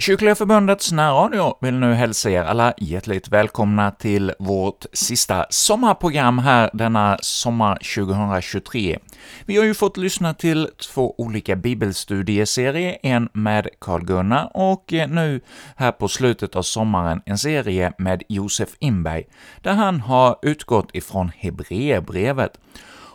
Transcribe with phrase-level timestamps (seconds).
[0.00, 6.70] Kyrkliga Förbundets närradio vill nu hälsa er alla hjärtligt välkomna till vårt sista sommarprogram här
[6.72, 8.98] denna sommar 2023.
[9.44, 15.40] Vi har ju fått lyssna till två olika bibelstudieserier, en med Karl-Gunnar och eh, nu
[15.76, 19.24] här på slutet av sommaren en serie med Josef Inberg,
[19.62, 22.58] där han har utgått ifrån Hebreerbrevet.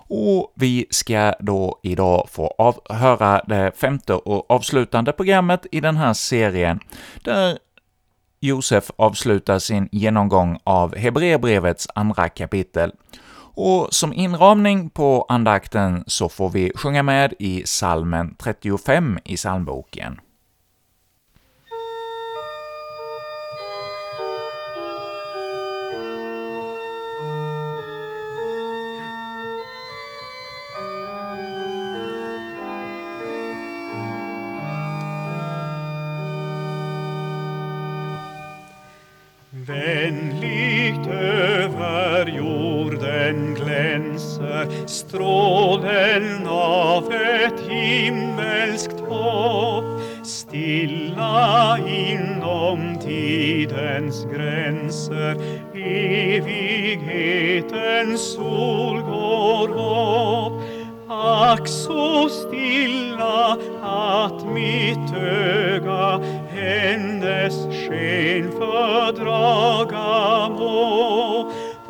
[0.08, 5.98] Och vi ska då idag få av, höra det femte och avslutande programmet i den
[5.98, 6.80] här serien,
[7.24, 7.58] där
[8.40, 12.92] Josef avslutar sin genomgång av Hebreerbrevets andra kapitel.
[13.58, 20.20] Och som inramning på andakten så får vi sjunga med i salmen 35 i psalmboken.
[45.16, 55.36] Strålen av ett himmelskt hopp stilla inom tidens gränser.
[56.36, 57.42] Evighetens
[58.34, 60.62] sol går upp.
[61.10, 71.15] Ack så stilla att mitt öga hennes sken fördraga må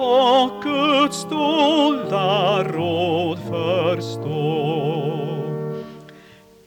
[0.05, 5.05] och Guds dolda råd förstå.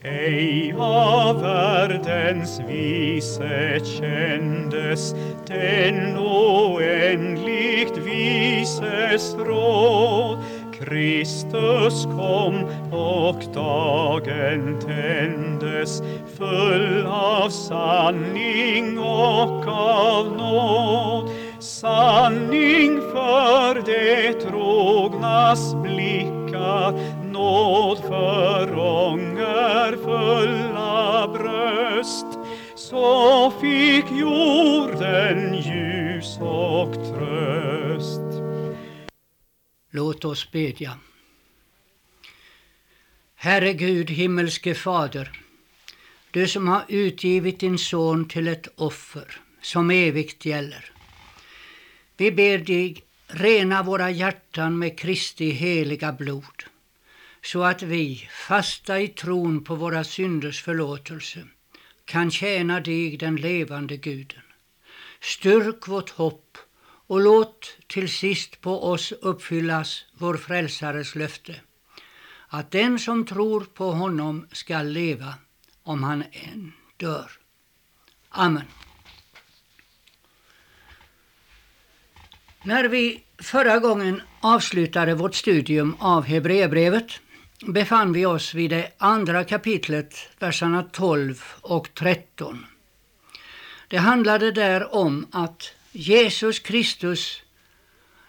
[0.02, 5.14] Ej av världens vise kändes
[5.46, 10.38] den oändligt vises råd
[10.78, 16.02] Kristus kom och dagen tändes
[16.38, 21.30] full av sanning och av nåd.
[21.60, 23.00] Sanning
[23.78, 26.92] för det trognas blickar,
[27.32, 30.08] nåd för ångerfulla
[31.28, 32.26] bröst.
[32.76, 38.20] Så fick jorden ljus och tröst.
[39.90, 40.98] Låt oss bedja.
[43.34, 45.40] Herre Gud, himmelske Fader,
[46.30, 50.92] du som har utgivit din son till ett offer som evigt gäller.
[52.16, 56.64] Vi ber dig rena våra hjärtan med Kristi heliga blod,
[57.42, 61.46] så att vi, fasta i tron på våra synders förlåtelse,
[62.04, 64.42] kan tjäna dig, den levande Guden.
[65.20, 66.58] Styrk vårt hopp
[67.06, 71.60] och låt till sist på oss uppfyllas vår frälsares löfte,
[72.48, 75.34] att den som tror på honom skall leva
[75.82, 77.30] om han än dör.
[78.28, 78.64] Amen.
[82.62, 87.20] När vi förra gången avslutade vårt studium av Hebreerbrevet
[87.66, 92.66] befann vi oss vid det andra kapitlet, verserna 12 och 13.
[93.88, 97.42] Det handlade där om att Jesus Kristus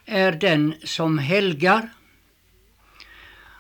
[0.05, 1.89] är den som helgar,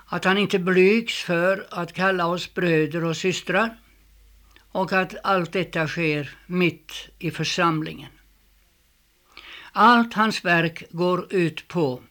[0.05, 3.77] att han inte blygs för att kalla oss bröder och systrar
[4.71, 8.11] och att allt detta sker mitt i församlingen.
[9.71, 12.01] Allt hans verk går ut på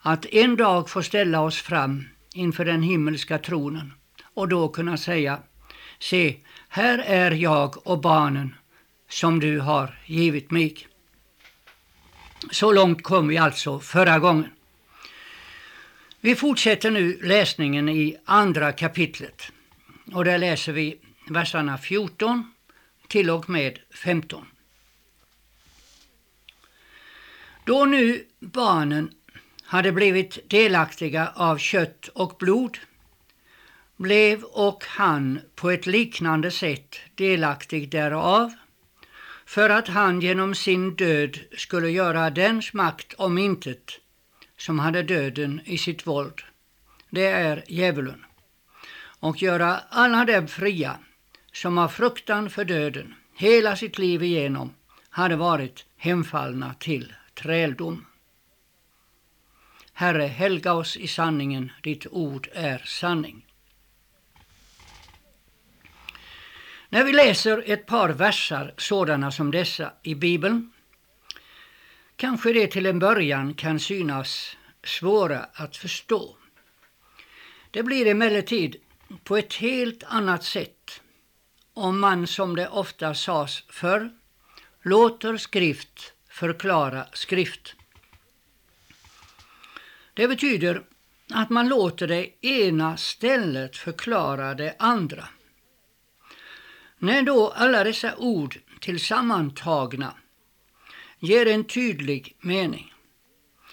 [0.00, 3.92] att en dag få ställa oss fram inför den himmelska tronen
[4.34, 5.38] och då kunna säga
[5.98, 6.36] Se,
[6.68, 8.54] här är jag och barnen
[9.08, 10.76] som du har givit mig.
[12.50, 14.50] Så långt kom vi alltså förra gången.
[16.20, 19.52] Vi fortsätter nu läsningen i andra kapitlet
[20.12, 20.98] och där läser vi
[21.28, 22.52] verserna 14
[23.08, 24.46] till och med 15.
[27.66, 29.10] Då nu barnen
[29.62, 32.78] hade blivit delaktiga av kött och blod
[33.96, 38.52] blev och han på ett liknande sätt delaktig därav
[39.46, 43.92] för att han genom sin död skulle göra dens makt om intet
[44.56, 46.42] som hade döden i sitt våld,
[47.10, 48.24] det är djävulen,
[49.20, 50.98] och göra alla dem fria
[51.52, 54.74] som av fruktan för döden hela sitt liv igenom
[55.08, 58.06] hade varit hemfallna till träldom.
[59.92, 63.46] Herre, helga oss i sanningen, ditt ord är sanning.
[66.88, 70.72] När vi läser ett par versar sådana som dessa i Bibeln
[72.16, 76.36] kanske det till en början kan synas svåra att förstå.
[77.70, 78.76] Det blir emellertid
[79.24, 81.00] på ett helt annat sätt
[81.74, 84.10] om man, som det ofta sades förr,
[84.82, 87.74] låter skrift förklara skrift.
[90.14, 90.82] Det betyder
[91.30, 95.28] att man låter det ena stället förklara det andra.
[96.98, 100.14] När då alla dessa ord tillsammantagna
[101.18, 102.94] ger en tydlig mening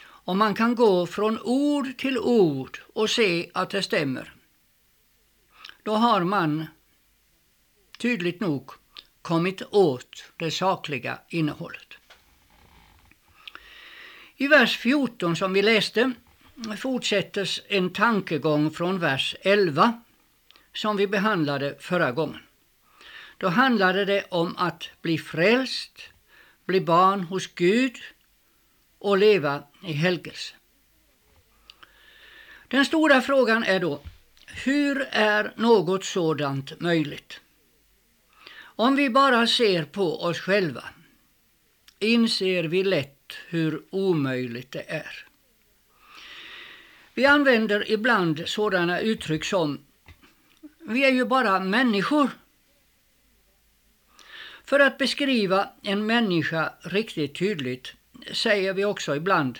[0.01, 4.33] och man kan gå från ord till ord och se att det stämmer,
[5.83, 6.65] då har man
[7.97, 8.71] tydligt nog
[9.21, 11.92] kommit åt det sakliga innehållet.
[14.43, 16.11] I vers 14 som vi läste
[16.77, 20.01] fortsättes en tankegång från vers 11
[20.73, 22.39] som vi behandlade förra gången.
[23.37, 25.99] Då handlade det om att bli frälst,
[26.65, 27.97] bli barn hos Gud
[28.99, 30.55] och leva i helgelse.
[32.67, 34.01] Den stora frågan är då,
[34.47, 37.41] hur är något sådant möjligt?
[38.59, 40.83] Om vi bara ser på oss själva
[41.99, 45.27] inser vi lätt hur omöjligt det är.
[47.13, 49.79] Vi använder ibland sådana uttryck som
[50.79, 52.29] vi är ju bara människor.
[54.65, 57.93] För att beskriva en människa riktigt tydligt
[58.31, 59.59] säger vi också ibland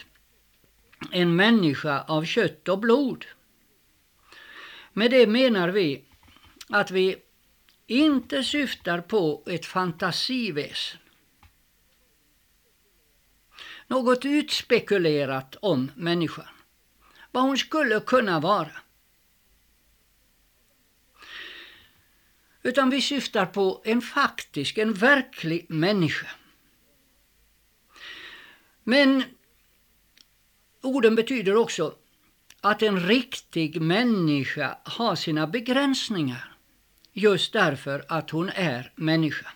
[1.11, 3.25] en människa av kött och blod.
[4.93, 6.03] Med det menar vi
[6.69, 7.15] att vi
[7.87, 10.99] inte syftar på ett fantasiväsen.
[13.87, 16.45] Något utspekulerat om människan.
[17.31, 18.71] Vad hon skulle kunna vara.
[22.63, 26.27] Utan vi syftar på en faktisk, en verklig människa.
[28.83, 29.23] Men
[30.81, 31.95] orden betyder också
[32.61, 36.53] att en riktig människa har sina begränsningar
[37.13, 39.51] just därför att hon är människa.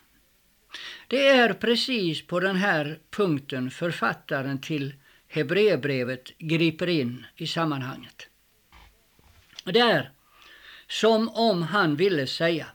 [1.07, 4.93] Det är precis på den här punkten författaren till
[5.27, 8.27] Hebreerbrevet griper in i sammanhanget.
[9.63, 10.11] Det är
[10.87, 12.67] som om han ville säga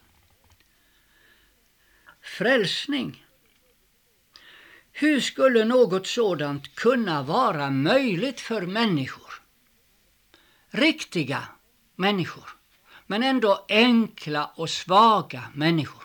[2.23, 3.27] Frälsning.
[4.93, 9.33] Hur skulle något sådant kunna vara möjligt för människor?
[10.71, 11.49] Riktiga
[11.97, 12.51] människor
[13.07, 16.02] men ändå enkla och svaga människor.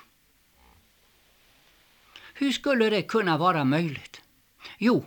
[2.40, 4.22] Hur skulle det kunna vara möjligt?
[4.78, 5.06] Jo,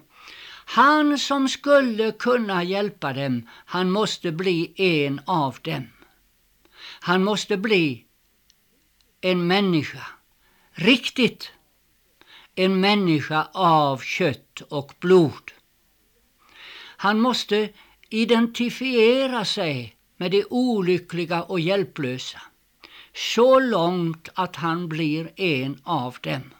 [0.64, 5.88] han som skulle kunna hjälpa dem, han måste bli en av dem.
[7.00, 8.04] Han måste bli
[9.20, 10.06] en människa,
[10.72, 11.52] riktigt
[12.54, 15.52] en människa av kött och blod.
[16.96, 17.68] Han måste
[18.08, 22.42] identifiera sig med de olyckliga och hjälplösa,
[23.14, 26.50] så långt att han blir en av dem.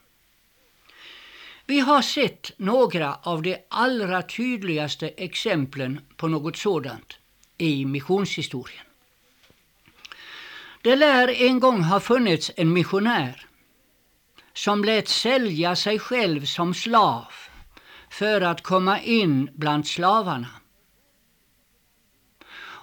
[1.70, 7.18] Vi har sett några av de allra tydligaste exemplen på något sådant
[7.58, 8.84] i missionshistorien.
[10.82, 13.46] Det lär en gång ha funnits en missionär
[14.52, 17.32] som lät sälja sig själv som slav
[18.10, 20.50] för att komma in bland slavarna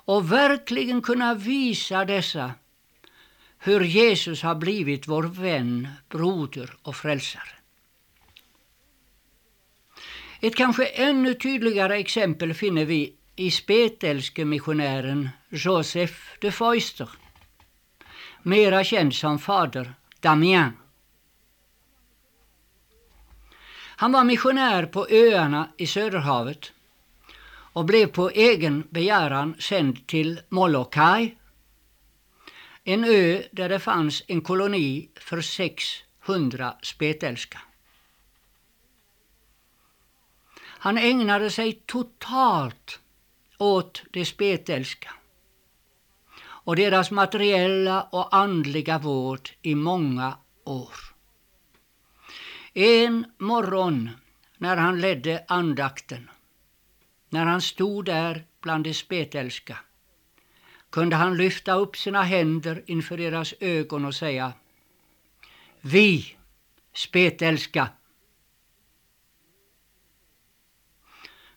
[0.06, 2.51] och verkligen kunna visa dessa
[3.58, 7.57] hur Jesus har blivit vår vän, broder och frälsare.
[10.39, 17.10] Ett kanske ännu tydligare exempel finner vi i spetälske missionären Joseph de Foister,
[18.44, 20.72] mera känd som fader Damien.
[24.00, 26.74] Han var missionär på öarna i Söderhavet
[27.50, 31.38] och blev på egen begäran sänd till Molokai,
[32.84, 37.60] en ö där det fanns en koloni för 600 spetälska.
[40.79, 43.00] Han ägnade sig totalt
[43.57, 45.13] åt de spetälska
[46.46, 50.93] och deras materiella och andliga vård i många år.
[52.74, 54.10] En morgon
[54.57, 56.29] när han ledde andakten
[57.29, 59.77] när han stod där bland de spetälska
[60.89, 64.53] kunde han lyfta upp sina händer inför deras ögon och säga
[65.81, 66.36] Vi
[66.93, 67.89] spetälska.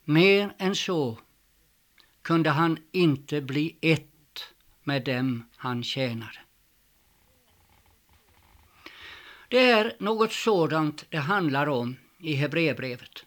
[0.04, 1.18] Mer än så
[2.22, 4.44] kunde han inte bli ett
[4.84, 6.38] med dem han tjänade.
[9.48, 13.24] Det är något sådant det handlar om i Hebreerbrevet.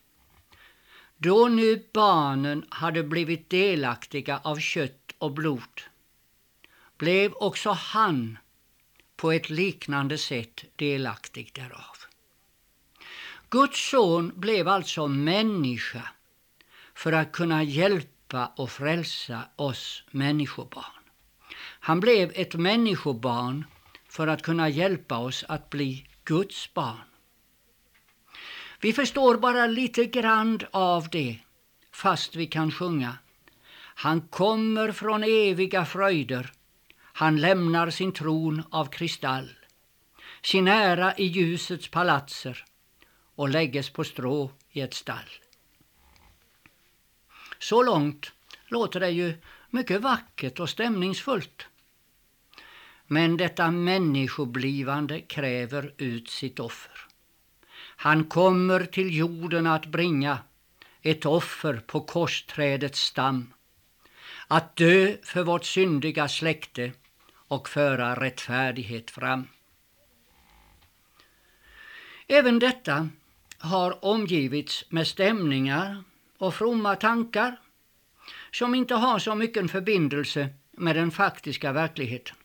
[1.18, 5.82] Då nu barnen hade blivit delaktiga av kött och blod
[6.98, 8.38] blev också han
[9.15, 11.98] på ett liknande sätt delaktig därav.
[13.50, 16.10] Guds son blev alltså människa
[17.03, 21.03] för att kunna hjälpa och frälsa oss människobarn.
[21.60, 23.65] Han blev ett människobarn
[24.10, 27.07] för att kunna hjälpa oss att bli Guds barn.
[28.81, 31.39] Vi förstår bara lite grann av det,
[31.91, 33.17] fast vi kan sjunga.
[33.75, 36.51] Han kommer från eviga fröjder,
[37.13, 39.50] han lämnar sin tron av kristall,
[40.43, 42.65] sin ära i ljusets palatser
[43.36, 45.29] och lägges på strå i ett stall.
[47.63, 48.32] Så långt
[48.67, 49.34] låter det ju
[49.70, 51.67] mycket vackert och stämningsfullt.
[53.08, 56.98] Men detta människoblivande kräver ut sitt offer.
[57.77, 60.38] Han kommer till jorden att bringa
[61.01, 63.53] ett offer på korsträdets stam,
[64.48, 66.91] att dö för vårt syndiga släkte
[67.29, 69.48] och föra rättfärdighet fram.
[72.27, 73.10] Även detta
[73.58, 76.03] har omgivits med stämningar
[76.38, 77.60] och fromma tankar
[78.52, 82.36] som inte har så mycket förbindelse med den faktiska verkligheten.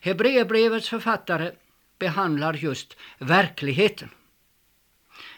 [0.00, 1.52] Hebreerbrevets författare
[1.98, 4.10] behandlar just verkligheten.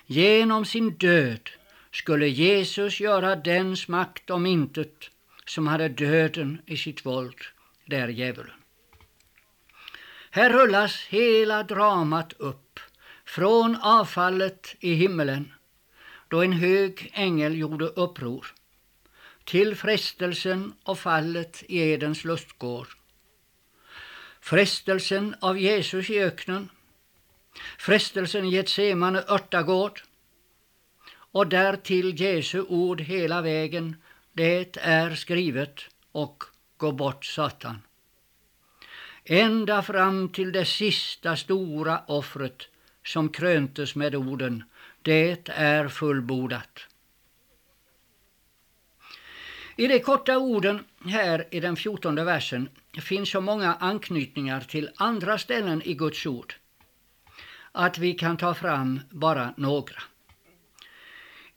[0.07, 1.51] Genom sin död
[1.93, 5.11] skulle Jesus göra dens makt om intet
[5.47, 7.41] som hade döden i sitt våld,
[7.87, 8.55] det är djävulen.
[10.31, 12.81] Här rullas hela dramat upp,
[13.25, 15.53] från avfallet i himmelen,
[16.29, 18.47] då en hög ängel gjorde uppror,
[19.45, 22.89] till frestelsen och fallet i Edens lustgård,
[24.41, 26.69] frestelsen av Jesus i öknen,
[27.79, 30.03] frestelsen i Getsemane örtagård.
[31.33, 33.97] Och därtill Jesu ord hela vägen,
[34.33, 35.81] det är skrivet
[36.13, 36.45] och
[36.77, 37.83] gå bort Satan.
[39.25, 42.69] Ända fram till det sista stora offret
[43.05, 44.65] som kröntes med orden
[45.07, 46.81] det är fullbordat.
[49.77, 52.69] I de korta orden här i den fjortonde versen
[53.03, 56.55] finns så många anknytningar till andra ställen i Guds ord
[57.73, 60.03] att vi kan ta fram bara några.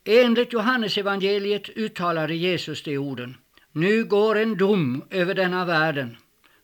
[0.03, 3.37] Enligt Johannesevangeliet uttalade Jesus de orden.
[3.71, 6.17] Nu går en dom över denna världen.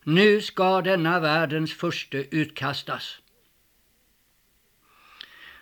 [0.04, 3.18] Nu ska denna världens furste utkastas.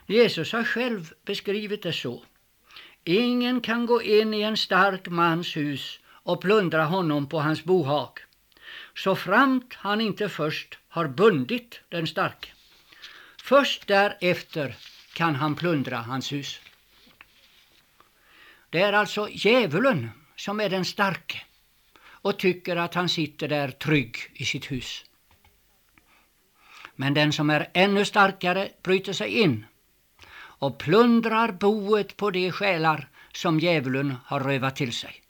[0.06, 2.22] Jesus har själv beskrivit det så.
[3.04, 8.18] Ingen kan gå in i en stark mans hus och plundra honom på hans bohag,
[8.94, 12.48] så framt han inte först har bundit den starke.
[13.42, 14.76] Först därefter
[15.14, 16.60] kan han plundra hans hus.
[18.70, 21.42] Det är alltså djävulen som är den starke
[22.06, 25.04] och tycker att han sitter där trygg i sitt hus.
[26.96, 29.66] Men den som är ännu starkare bryter sig in
[30.64, 35.22] och plundrar boet på de själar som djävulen har rövat till sig.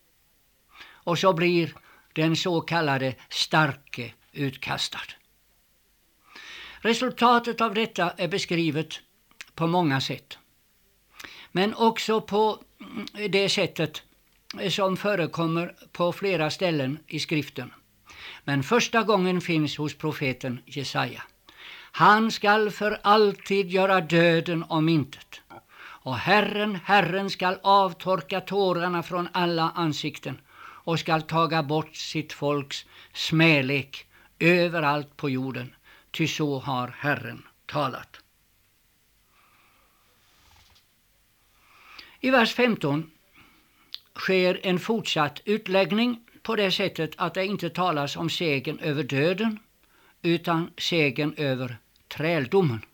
[0.85, 1.75] Och så blir
[2.13, 4.99] den så kallade starke utkastad.
[6.79, 9.01] Resultatet av detta är beskrivet
[9.55, 10.39] på många sätt.
[11.53, 12.63] Men också på
[13.31, 14.03] det sättet
[14.71, 17.73] som förekommer på flera ställen i skriften.
[18.45, 21.23] Men första gången finns hos profeten Jesaja.
[21.97, 25.41] Han skall för alltid göra döden om intet.
[25.79, 32.87] Och Herren, Herren skall avtorka tårarna från alla ansikten och skall taga bort sitt folks
[33.13, 34.07] smälek
[34.39, 35.75] överallt på jorden,
[36.11, 38.17] ty så har Herren talat.
[42.21, 43.11] I vers 15
[44.15, 49.59] sker en fortsatt utläggning på det sättet att det inte talas om segern över döden
[50.23, 51.79] utan segern över
[52.17, 52.85] träldomen.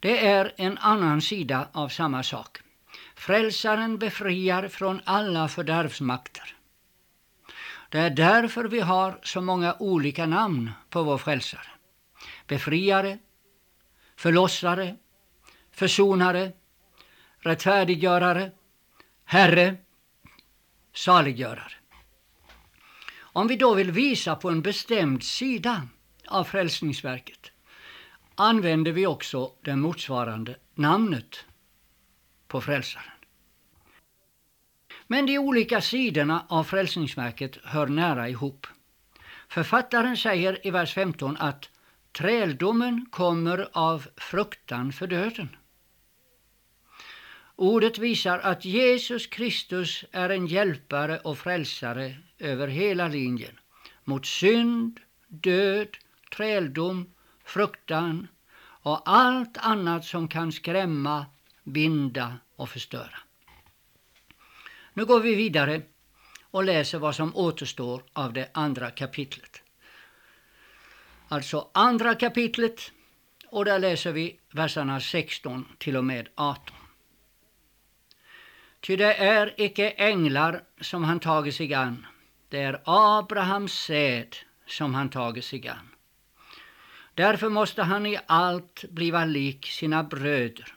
[0.00, 2.58] Det är en annan sida av samma sak.
[3.14, 6.56] Frälsaren befriar från alla fördärvsmakter.
[7.88, 11.66] Det är därför vi har så många olika namn på vår frälsare.
[12.46, 13.18] Befriare,
[14.16, 14.96] förlossare,
[15.70, 16.52] försonare,
[17.38, 18.50] rättfärdiggörare,
[19.24, 19.76] Herre,
[20.92, 21.74] saliggörare.
[23.18, 25.88] Om vi då vill visa på en bestämd sida
[26.28, 27.51] av Frälsningsverket
[28.34, 31.44] använder vi också det motsvarande namnet
[32.48, 33.06] på Frälsaren.
[35.06, 38.66] Men de olika sidorna av Frälsningsverket hör nära ihop.
[39.48, 41.70] Författaren säger i vers 15 att
[42.12, 45.48] träldomen kommer av fruktan för döden.
[47.56, 53.58] Ordet visar att Jesus Kristus är en hjälpare och frälsare över hela linjen
[54.04, 55.88] mot synd, död
[56.36, 57.14] träldom,
[57.52, 58.28] fruktan
[58.82, 61.26] och allt annat som kan skrämma,
[61.64, 63.18] binda och förstöra.
[64.92, 65.82] Nu går vi vidare
[66.50, 69.62] och läser vad som återstår av det andra kapitlet.
[71.28, 72.92] Alltså andra kapitlet
[73.46, 76.76] och där läser vi verserna 16 till och med 18.
[78.80, 82.06] Ty det är icke änglar som han tagit sig an,
[82.48, 85.91] det är Abrahams säd som han tagit sig an.
[87.14, 90.74] Därför måste han i allt bliva lik sina bröder,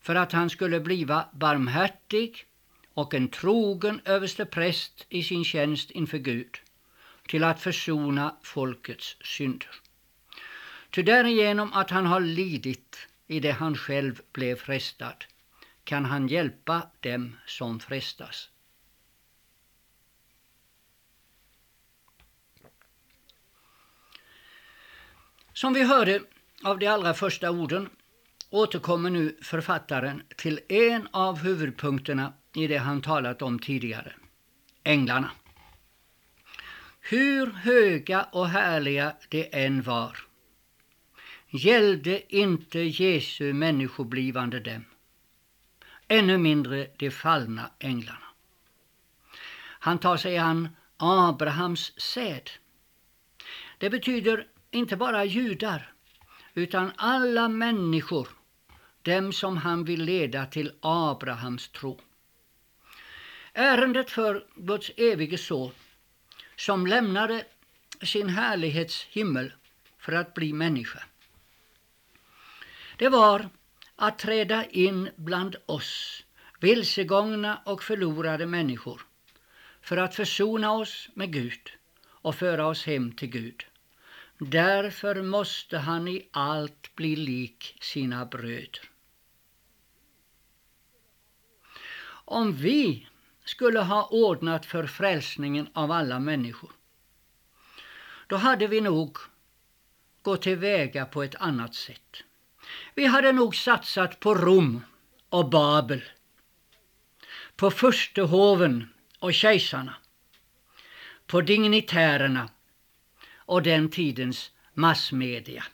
[0.00, 2.46] för att han skulle bliva barmhärtig
[2.94, 6.58] och en trogen överstepräst i sin tjänst inför Gud,
[7.28, 9.70] till att försona folkets synder.
[10.90, 15.24] Ty därigenom att han har lidit i det han själv blev frestad,
[15.84, 18.48] kan han hjälpa dem som frestas.
[25.54, 26.20] Som vi hörde
[26.64, 27.88] av de allra första orden
[28.50, 34.12] återkommer nu författaren till en av huvudpunkterna i det han talat om tidigare,
[34.84, 35.30] änglarna.
[37.00, 40.18] Hur höga och härliga de än var,
[41.50, 44.84] gällde inte Jesu människoblivande dem,
[46.08, 48.26] ännu mindre de fallna änglarna.
[49.58, 52.50] Han tar sig an Abrahams säd.
[53.78, 55.92] Det betyder inte bara judar,
[56.54, 58.28] utan alla människor,
[59.02, 62.00] dem som han vill leda till Abrahams tro.
[63.52, 65.72] Ärendet för Guds evige son,
[66.56, 67.44] som lämnade
[68.02, 69.52] sin härlighets himmel
[69.98, 71.02] för att bli människa.
[72.96, 73.48] Det var
[73.96, 76.24] att träda in bland oss,
[76.60, 79.02] vilsegångna och förlorade människor,
[79.80, 81.70] för att försona oss med Gud
[82.04, 83.64] och föra oss hem till Gud.
[84.44, 88.90] Därför måste han i allt bli lik sina bröder.
[92.24, 93.08] Om vi
[93.44, 96.72] skulle ha ordnat för frälsningen av alla människor,
[98.26, 99.18] då hade vi nog
[100.22, 102.16] gått tillväga på ett annat sätt.
[102.94, 104.84] Vi hade nog satsat på Rom
[105.28, 106.02] och Babel,
[107.56, 109.94] på furstehoven och kejsarna,
[111.26, 112.48] på dignitärerna
[113.46, 115.64] och den tidens massmedia.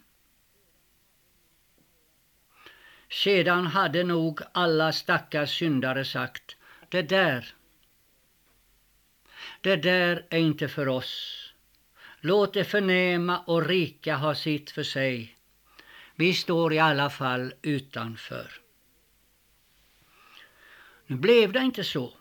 [3.11, 6.57] Sedan hade nog alla stackars syndare sagt,
[6.88, 7.54] det där,
[9.61, 11.44] det där är inte för oss.
[12.20, 15.37] Låt det förnäma och rika ha sitt för sig.
[16.14, 18.61] Vi står i alla fall utanför.
[21.07, 22.12] Nu blev det inte så.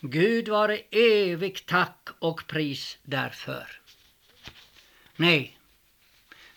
[0.00, 3.79] Gud vare evigt tack och pris därför.
[5.20, 5.58] Nej,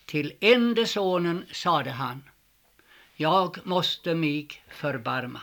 [0.06, 2.24] till ende sonen sade han,
[3.16, 5.42] jag måste mig förbarma.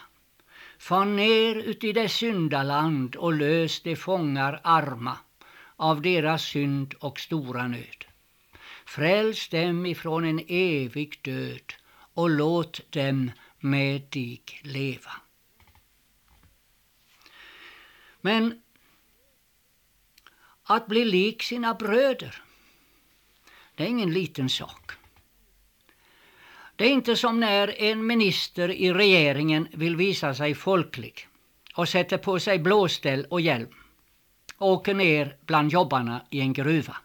[0.78, 5.18] Far ner uti det syndaland och lös de fångar arma
[5.76, 8.04] av deras synd och stora nöd.
[8.84, 11.72] Fräls dem ifrån en evig död
[12.14, 15.12] och låt dem med dig leva.
[18.20, 18.62] Men
[20.62, 22.42] att bli lik sina bröder,
[23.80, 24.92] det är ingen liten sak.
[26.76, 31.28] Det är inte som när en minister i regeringen vill visa sig folklig
[31.74, 33.74] och sätter på sig blåställ och hjälm
[34.56, 36.96] och åker ner bland jobbarna i en gruva.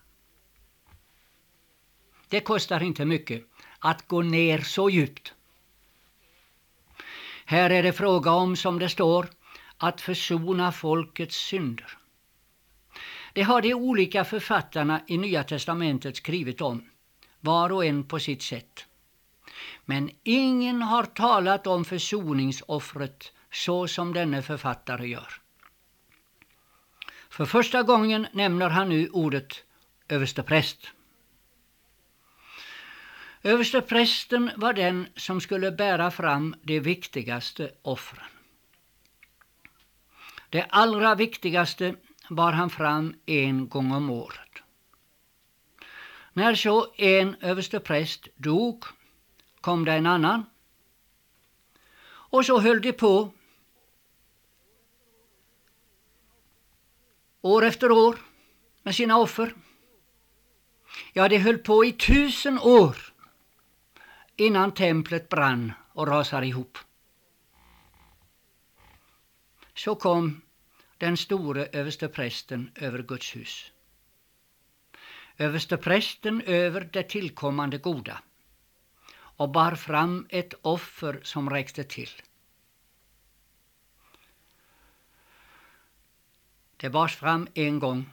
[2.29, 3.43] Det kostar inte mycket
[3.79, 5.33] att gå ner så djupt.
[7.45, 9.27] Här är det fråga om, som det står,
[9.77, 11.97] att försona folkets synder.
[13.36, 16.89] Det har de olika författarna i Nya testamentet skrivit om,
[17.39, 18.86] var och en på sitt sätt.
[19.86, 25.34] Men ingen har talat om försoningsoffret så som denne författare gör.
[27.30, 29.63] För första gången nämner han nu ordet
[30.08, 30.91] överstepräst.
[33.43, 38.26] Översteprästen var den som skulle bära fram de viktigaste offren.
[40.50, 41.95] Det allra viktigaste
[42.29, 44.39] bar han fram en gång om året.
[46.33, 48.85] När så en överstepräst dog
[49.61, 50.45] kom det en annan
[52.07, 53.31] och så höll de på
[57.41, 58.15] år efter år
[58.83, 59.53] med sina offer.
[61.13, 62.95] Ja, de höll på i tusen år
[64.35, 66.77] innan templet brann och rasade ihop.
[69.73, 70.41] Så kom
[70.97, 73.71] den store översteprästen över Guds hus.
[75.38, 78.21] översteprästen över det tillkommande goda
[79.38, 82.10] och bar fram ett offer som räckte till.
[86.77, 88.10] Det bars fram en gång.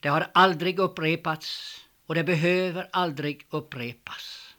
[0.00, 4.54] Det har aldrig upprepats och det behöver aldrig upprepas.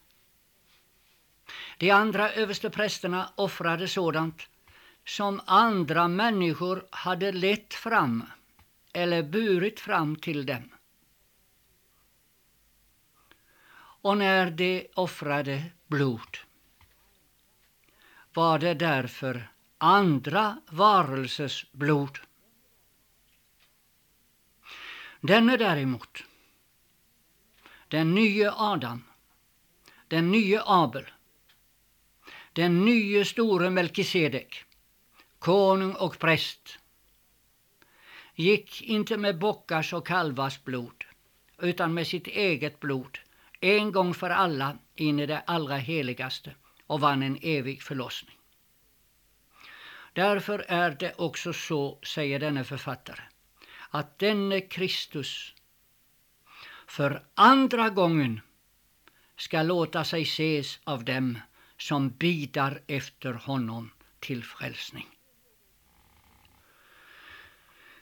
[1.78, 4.50] De andra översteprästerna offrade sådant
[5.08, 8.24] som andra människor hade lett fram
[8.94, 10.70] eller burit fram till dem.
[14.02, 16.38] Och när de offrade blod
[18.34, 22.20] var det därför andra varelsers blod.
[25.22, 26.24] Denne däremot,
[27.88, 29.04] den nye Adam,
[30.08, 31.06] den nye Abel,
[32.54, 34.67] den nye store Melkisedek,
[35.48, 36.80] konung och präst,
[38.36, 41.04] gick inte med bockars och kalvars blod,
[41.62, 43.20] utan med sitt eget blod,
[43.60, 46.56] en gång för alla in i det allra heligaste
[46.88, 48.38] och vann en evig förlossning.
[50.14, 53.22] Därför är det också så, säger denne författare,
[53.90, 55.54] att denne Kristus
[56.88, 58.42] för andra gången
[59.38, 61.40] ska låta sig ses av dem
[61.78, 65.17] som bidar efter honom till frälsning.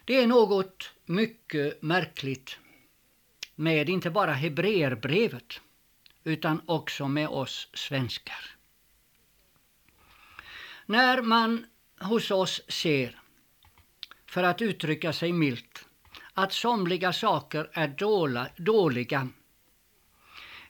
[0.06, 2.58] Det är något mycket märkligt
[3.56, 5.62] med inte bara Hebreerbrevet
[6.24, 8.56] utan också med oss svenskar.
[10.86, 11.66] När man
[12.00, 13.20] hos oss ser,
[14.26, 15.86] för att uttrycka sig milt,
[16.34, 17.88] att somliga saker är
[18.58, 19.30] dåliga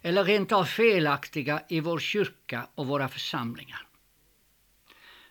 [0.01, 3.87] eller rent av felaktiga i vår kyrka och våra församlingar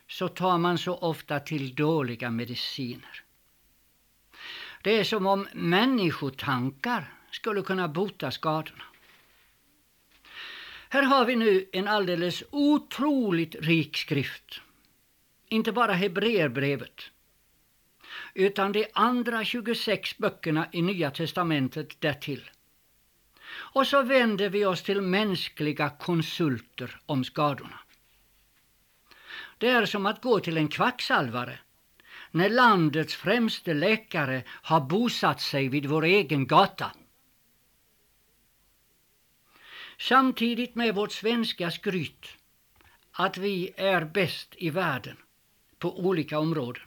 [0.08, 3.23] så tar man så ofta till dåliga mediciner.
[4.85, 8.85] Det är som om människotankar skulle kunna bota skadorna.
[10.88, 14.61] Här har vi nu en alldeles otroligt rik skrift.
[15.49, 17.11] Inte bara Hebreerbrevet
[18.35, 22.51] utan de andra 26 böckerna i Nya testamentet därtill.
[23.51, 27.79] Och så vänder vi oss till mänskliga konsulter om skadorna.
[29.59, 31.59] Det är som att gå till en kvacksalvare
[32.35, 36.92] när landets främste läkare har bosatt sig vid vår egen gata.
[39.99, 42.27] Samtidigt med vårt svenska skryt
[43.12, 45.16] att vi är bäst i världen
[45.79, 46.83] på olika områden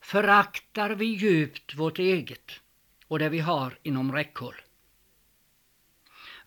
[0.00, 2.60] föraktar vi djupt vårt eget
[3.06, 4.56] och det vi har inom räckhåll.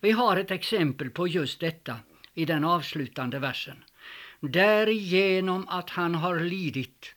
[0.00, 1.96] Vi har ett exempel på just detta
[2.34, 3.84] i den avslutande versen.
[4.40, 7.14] Därigenom att han har lidit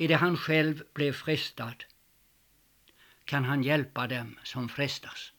[0.00, 1.84] i det han själv blev frestad
[3.24, 5.32] kan han hjälpa dem som frestas.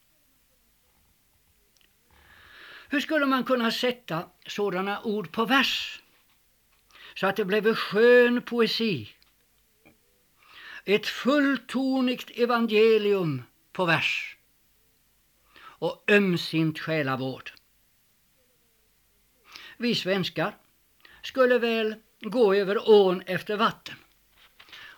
[2.89, 6.01] Hur skulle man kunna sätta sådana ord på vers
[7.15, 9.09] så att det blev skön poesi?
[10.85, 14.37] Ett fulltonigt evangelium på vers
[15.59, 17.51] och ömsint själavård.
[19.77, 20.57] Vi svenskar
[21.23, 23.95] skulle väl gå över ån efter vatten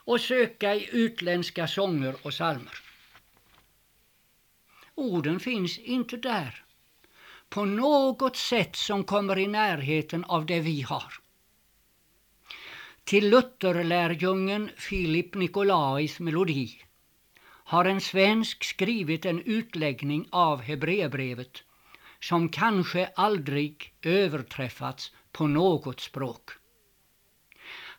[0.06, 2.80] och söka i utländska sånger och salmer.
[4.96, 6.64] Orden finns inte där
[7.50, 11.14] på något sätt som kommer i närheten av det vi har.
[13.04, 16.82] Till Lutherlärjungen Filip Nikolais melodi
[17.46, 21.64] har en svensk skrivit en utläggning av Hebreerbrevet
[22.20, 26.50] som kanske aldrig överträffats på något språk.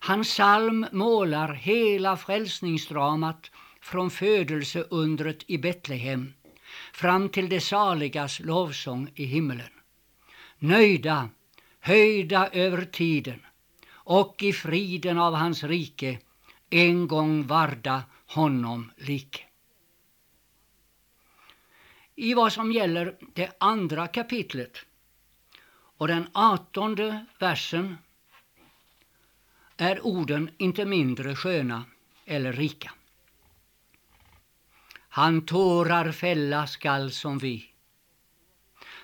[0.05, 6.33] Hans psalm målar hela frälsningsdramat från födelseundret i Betlehem
[6.93, 9.71] fram till det saligas lovsång i himmelen.
[10.59, 11.29] Nöjda,
[11.79, 13.45] höjda över tiden
[13.89, 16.19] och i friden av hans rike
[16.69, 19.39] en gång varda honom like.
[22.15, 24.77] I vad som gäller det andra kapitlet
[25.97, 27.97] och den artonde versen
[29.77, 31.85] är orden inte mindre sköna
[32.25, 32.91] eller rika.
[35.09, 37.69] Han tårar fälla skall som vi.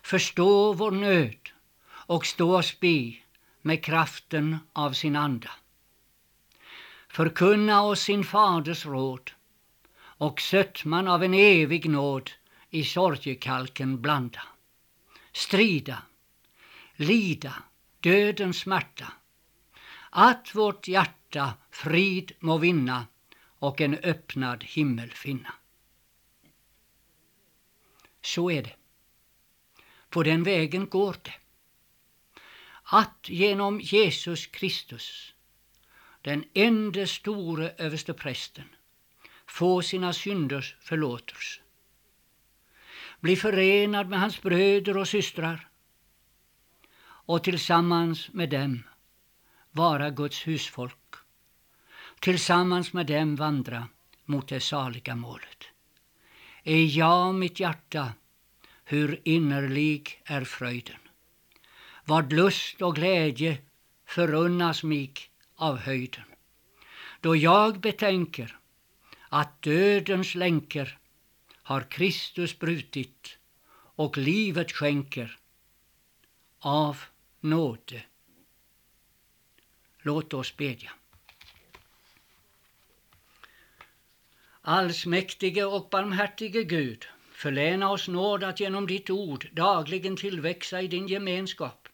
[0.03, 1.49] Förstå vår nöd
[1.89, 3.23] och stå oss bi
[3.61, 5.51] med kraften av sin anda.
[7.07, 9.31] Förkunna oss sin faders råd
[9.97, 12.31] och sötman av en evig nåd
[12.69, 14.41] i sorgekalken blanda.
[15.31, 16.03] Strida,
[16.95, 17.53] lida
[17.99, 19.13] dödens smärta,
[20.13, 23.07] att vårt hjärta frid må vinna
[23.59, 25.53] och en öppnad himmel finna.
[28.21, 28.75] Så är det.
[30.09, 31.33] På den vägen går det.
[32.83, 35.33] Att genom Jesus Kristus,
[36.21, 38.75] den enda store översteprästen,
[39.47, 41.61] få sina synders förlåtelse.
[43.19, 45.67] Bli förenad med hans bröder och systrar
[47.03, 48.83] och tillsammans med dem
[49.71, 51.15] vara Guds husfolk.
[52.19, 53.87] Tillsammans med dem vandra
[54.25, 55.63] mot det saliga målet.
[56.63, 58.13] Är jag mitt hjärta,
[58.83, 60.97] hur innerlig är fröjden.
[62.05, 63.57] Vad lust och glädje
[64.05, 65.13] förunnas mig
[65.55, 66.23] av höjden.
[67.21, 68.57] Då jag betänker
[69.29, 70.97] att dödens länkar
[71.63, 73.37] har Kristus brutit
[73.95, 75.37] och livet skänker
[76.59, 76.97] av
[77.39, 78.03] nåde.
[80.01, 80.91] Låt oss bedja.
[84.61, 91.07] Allsmäktige och barmhärtige Gud, förläna oss nåd att genom ditt ord dagligen tillväxa i din
[91.07, 91.87] gemenskap,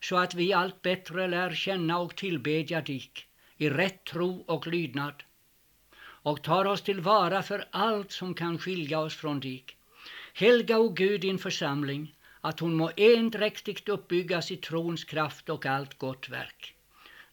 [0.00, 3.12] så att vi allt bättre lär känna och tillbedja dig
[3.56, 5.22] i rätt tro och lydnad
[6.22, 9.64] och tar oss tillvara för allt som kan skilja oss från dig.
[10.34, 15.98] Helga, o Gud, din församling, att hon må endräktigt uppbyggas i trons kraft och allt
[15.98, 16.74] gott verk.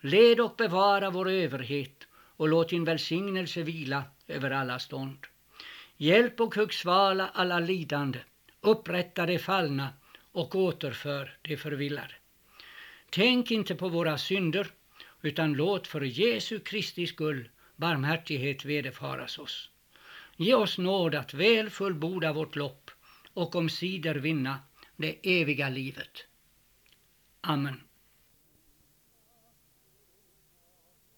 [0.08, 5.18] Led och bevara vår överhet och låt din välsignelse vila över alla stånd.
[5.98, 8.20] Hjälp och högsvala alla lidande,
[8.62, 9.90] upprätta de fallna
[10.32, 12.14] och återför de förvillade.
[13.10, 14.68] Tänk inte på våra synder,
[15.22, 19.70] utan låt för Jesu Kristi skull barmhärtighet vederfaras oss.
[20.38, 22.92] Ge oss nåd att väl fullborda vårt lopp
[23.34, 24.60] och omsider vinna
[24.96, 26.26] det eviga livet.
[27.42, 27.87] Amen.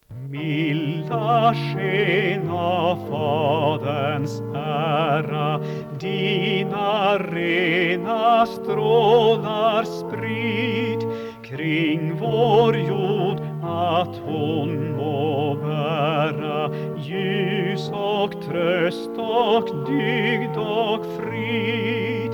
[0.09, 5.59] Milda sken av Faderns ära,
[5.99, 10.99] dina rena strålar sprid
[11.43, 22.31] kring vår jord, att hon må bära ljus och tröst och dygd och frid,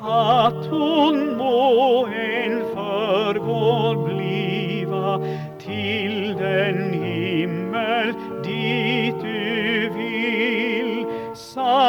[0.00, 5.20] att hon må en förgård bliva
[5.58, 6.93] till den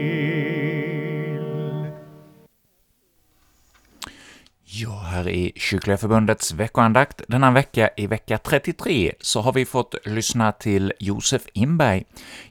[4.63, 9.95] Ja, här i Kyrkliga Förbundets veckoandakt denna vecka, i vecka 33, så har vi fått
[10.05, 12.03] lyssna till Josef Inberg.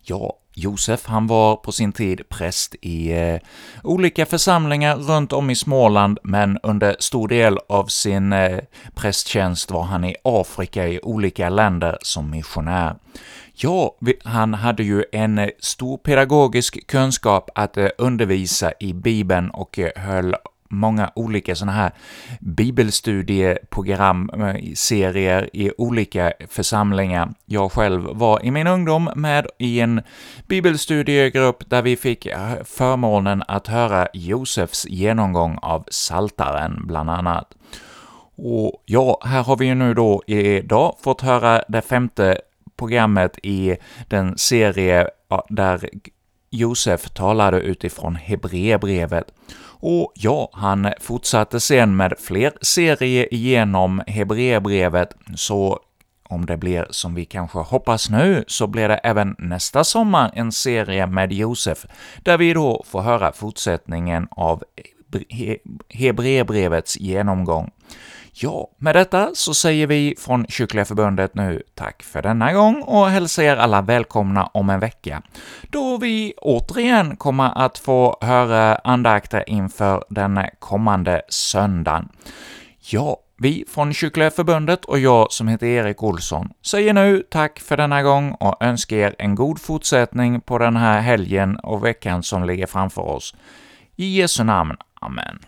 [0.03, 3.39] Ja, Josef han var på sin tid präst i eh,
[3.83, 8.59] olika församlingar runt om i Småland, men under stor del av sin eh,
[8.95, 12.97] prästtjänst var han i Afrika i olika länder som missionär.
[13.55, 19.79] Ja, han hade ju en eh, stor pedagogisk kunskap att eh, undervisa i Bibeln och
[19.79, 20.35] eh, höll
[20.69, 21.93] många olika sådana här
[22.41, 27.35] bibelstudieprogram, eh, serier i olika församlingar.
[27.45, 30.03] Jag själv var i min ungdom med i en
[30.47, 37.55] bibelstudiegrupp där vi fick eh, förmånen att höra Josefs genomgång av Saltaren bland annat.
[38.37, 42.41] Och ja, här har vi ju nu då idag fått höra det femte
[42.77, 43.77] programmet i
[44.09, 45.09] den serie
[45.49, 45.89] där
[46.51, 49.33] Josef talade utifrån Hebreerbrevet.
[49.81, 55.81] Och ja, han fortsatte sen med fler serier genom Hebreerbrevet, så
[56.29, 60.53] om det blir som vi kanske hoppas nu, så blir det även nästa sommar en
[60.53, 61.87] serie med Josef,
[62.23, 64.63] där vi då får höra fortsättningen av
[65.89, 67.71] Hebreerbrevets genomgång.
[68.39, 73.09] Ja, med detta så säger vi från Kyrkliga Förbundet nu tack för denna gång och
[73.09, 75.23] hälsar er alla välkomna om en vecka,
[75.71, 82.09] då vi återigen kommer att få höra andakter inför den kommande söndagen.
[82.79, 87.77] Ja, vi från Kyrkliga Förbundet och jag som heter Erik Olsson säger nu tack för
[87.77, 92.45] denna gång och önskar er en god fortsättning på den här helgen och veckan som
[92.45, 93.35] ligger framför oss.
[93.97, 94.77] I Jesu namn.
[95.01, 95.39] Amen.